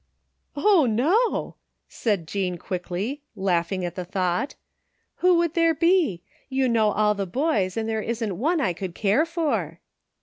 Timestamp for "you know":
6.49-6.89